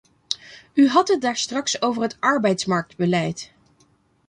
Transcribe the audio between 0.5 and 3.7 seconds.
U had het daarstraks over het arbeidsmarktbeleid.